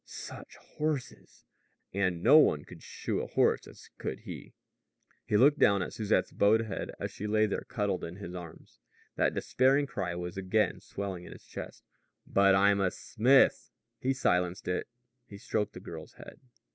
[0.03, 1.45] Such horses!
[1.93, 4.55] And no one could shoe a horse as could he.
[5.27, 8.79] He looked down at Susette's bowed head as she lay there cuddled in his arms.
[9.15, 11.83] That despairing cry was again swelling in his chest:
[12.25, 13.69] "But I'm a smith."
[13.99, 14.87] He silenced it.
[15.27, 16.39] He stroked the girl's head.